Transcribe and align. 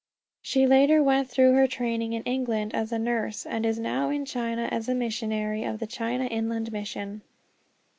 She 0.41 0.65
later 0.65 1.03
went 1.03 1.29
through 1.29 1.53
her 1.53 1.67
training 1.67 2.13
in 2.13 2.23
England 2.23 2.73
as 2.73 2.91
a 2.91 2.97
nurse, 2.97 3.45
and 3.45 3.67
is 3.67 3.77
now 3.77 4.09
in 4.09 4.25
China 4.25 4.63
as 4.71 4.89
a 4.89 4.95
missionary 4.95 5.63
of 5.63 5.77
the 5.77 5.85
China 5.85 6.25
Inland 6.25 6.71
Mission. 6.71 7.21